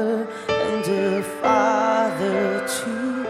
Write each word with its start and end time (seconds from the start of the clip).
mother 0.00 0.26
and 0.48 0.84
a 0.88 1.22
father 1.44 2.64
too. 2.64 3.28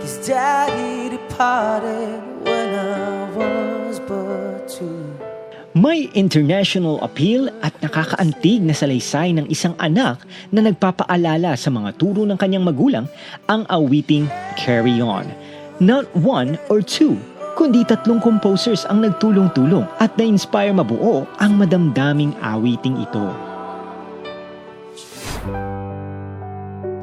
His 0.00 0.16
daddy 0.26 1.12
departed 1.12 2.20
when 2.42 2.68
I 2.74 3.28
was 3.36 4.00
but 4.00 4.68
two. 4.68 5.12
May 5.72 6.12
international 6.12 7.00
appeal 7.00 7.48
at 7.64 7.72
nakakaantig 7.80 8.60
na 8.60 8.76
salaysay 8.76 9.32
ng 9.40 9.48
isang 9.48 9.72
anak 9.80 10.20
na 10.52 10.60
nagpapaalala 10.68 11.56
sa 11.56 11.72
mga 11.72 11.96
turo 11.96 12.28
ng 12.28 12.36
kanyang 12.36 12.68
magulang 12.68 13.08
ang 13.48 13.64
awiting 13.72 14.28
Carry 14.60 15.00
On. 15.00 15.24
Not 15.80 16.04
one 16.12 16.60
or 16.68 16.84
two, 16.84 17.16
kundi 17.56 17.88
tatlong 17.88 18.20
composers 18.20 18.84
ang 18.84 19.00
nagtulong-tulong 19.00 19.88
at 19.96 20.12
na-inspire 20.20 20.76
mabuo 20.76 21.24
ang 21.40 21.56
madamdaming 21.56 22.36
awiting 22.44 23.00
ito. 23.00 23.51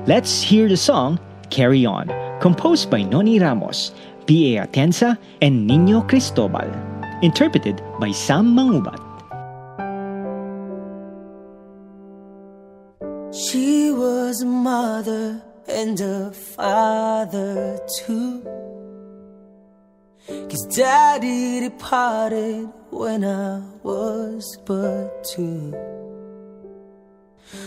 Let's 0.07 0.41
hear 0.41 0.67
the 0.67 0.77
song 0.77 1.19
Carry 1.49 1.85
On, 1.85 2.07
composed 2.39 2.89
by 2.89 3.01
Nonie 3.01 3.39
Ramos, 3.39 3.91
P.A. 4.27 4.65
Atensa, 4.65 5.17
and 5.41 5.67
Nino 5.67 6.01
Cristobal. 6.01 6.69
Interpreted 7.21 7.81
by 7.99 8.11
Sam 8.11 8.55
Mangubat. 8.55 8.99
She 13.33 13.91
was 13.91 14.41
a 14.41 14.45
mother 14.45 15.41
and 15.67 15.99
a 15.99 16.31
father 16.31 17.79
too. 17.99 18.41
Cause 20.27 20.65
daddy 20.75 21.59
departed 21.59 22.69
when 22.91 23.25
I 23.25 23.61
was 23.83 24.57
but 24.65 25.23
two. 25.23 25.73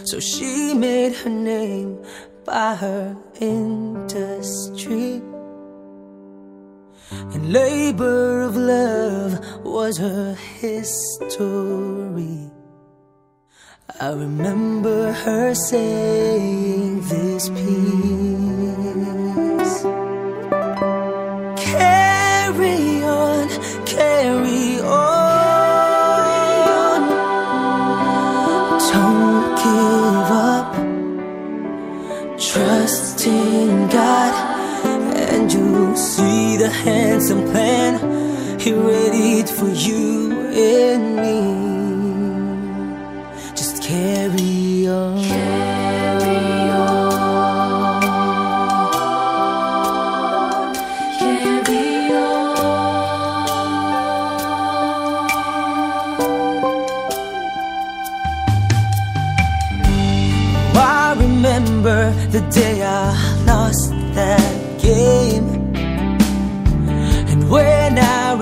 So 0.04 0.20
she 0.20 0.74
made 0.74 1.14
her 1.14 1.30
name 1.30 1.98
by 2.44 2.74
her 2.74 3.16
industry. 3.40 5.22
And 7.10 7.52
labor 7.52 8.42
of 8.42 8.56
love 8.56 9.64
was 9.64 9.98
her 9.98 10.34
history. 10.34 12.50
I 14.00 14.10
remember 14.10 15.12
her 15.12 15.54
saying 15.54 17.00
this 17.08 17.48
piece. 17.50 18.31
The 36.62 36.70
handsome 36.70 37.42
plan 37.50 37.98
He 38.60 38.72
readied 38.72 39.48
for 39.48 39.68
you 39.68 40.30
and 40.30 41.16
me. 41.16 41.38
Just 43.56 43.82
carry 43.82 44.86
on. 44.86 45.41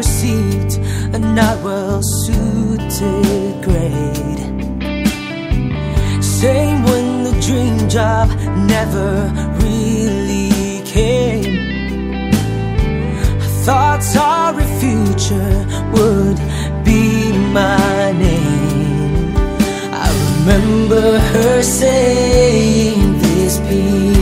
Received 0.00 0.78
a 1.14 1.18
not 1.18 1.56
well 1.62 2.00
suited 2.02 3.62
grade. 3.66 4.42
Same 6.24 6.78
when 6.88 7.06
the 7.26 7.34
dream 7.46 7.76
job 7.96 8.26
never 8.74 9.10
really 9.64 10.80
came. 10.96 12.32
I 13.44 13.48
thought 13.66 14.02
sorry 14.02 14.68
future 14.82 15.56
would 15.94 16.38
be 16.88 17.04
my 17.58 18.12
name. 18.26 19.34
I 20.04 20.08
remember 20.30 21.18
her 21.32 21.62
saying 21.62 23.18
this 23.18 23.58
piece. 23.68 24.19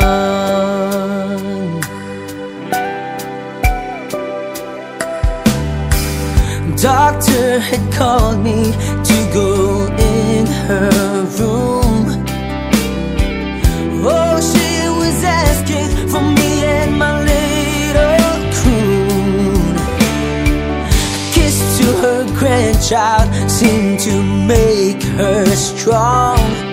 Doctor 6.76 7.58
had 7.58 7.92
called 7.92 8.38
me 8.44 8.72
to 9.08 9.30
go 9.32 9.86
in 9.98 10.46
her 10.46 11.24
room. 11.38 12.06
Oh, 14.06 14.40
she 14.40 14.88
was 15.00 15.24
asking 15.24 15.88
for 16.08 16.20
me 16.20 16.64
and 16.64 16.96
my 16.96 17.12
little 17.32 18.36
croon. 18.58 19.74
Kiss 21.32 21.58
to 21.78 21.86
her 22.02 22.24
grandchild 22.38 23.28
seemed 23.50 23.98
to 24.00 24.22
make 24.22 25.02
her 25.02 25.44
strong. 25.56 26.67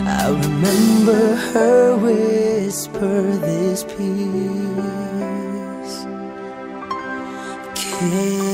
I 0.08 0.24
remember 0.46 1.22
her 1.54 1.96
whisper 2.06 3.18
this 3.48 3.80
piece. 3.84 4.06
Carry 7.82 8.45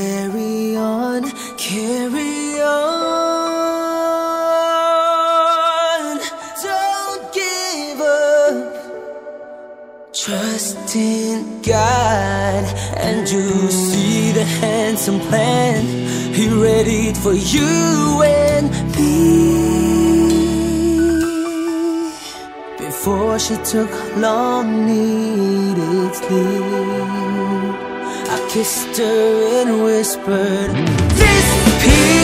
Trust 10.52 10.94
in 10.94 11.62
God, 11.62 12.64
and 12.98 13.26
you 13.26 13.70
see 13.70 14.32
the 14.32 14.44
handsome 14.44 15.18
plan 15.18 15.82
He 16.34 16.46
readied 16.46 17.16
for 17.16 17.32
you 17.32 18.22
and 18.22 18.70
me. 18.94 19.22
Before 22.76 23.38
she 23.38 23.56
took 23.64 23.90
long 24.18 24.84
needed 24.84 26.14
sleep, 26.16 26.62
I 28.34 28.38
kissed 28.50 28.98
her 28.98 29.62
and 29.62 29.82
whispered, 29.82 30.70
This 31.16 31.48
peace, 31.82 32.21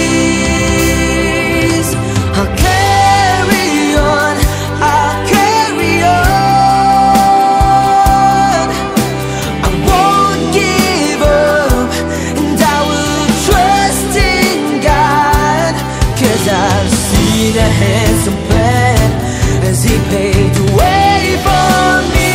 seen 17.49 17.57
a 17.57 17.61
handsome 17.61 18.37
plan 18.49 19.11
as 19.65 19.83
He 19.85 19.97
paved 20.11 20.55
the 20.55 20.67
way 20.77 21.21
for 21.47 22.03
me. 22.15 22.33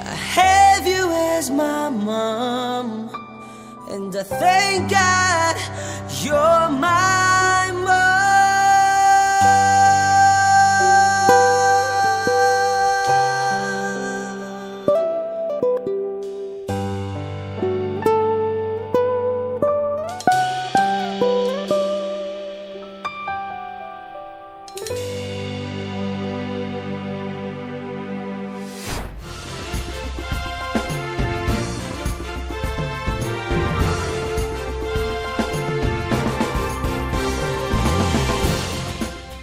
I 0.00 0.14
have 0.38 0.86
you 0.86 1.10
as 1.36 1.50
my 1.50 1.90
mom, 1.90 3.10
and 3.90 4.14
I 4.16 4.22
thank 4.22 4.90
God 4.90 5.56
you're 6.22 6.68
my 6.78 7.31